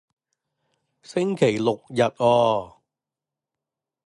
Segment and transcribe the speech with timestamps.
[1.03, 2.81] 星期六日啊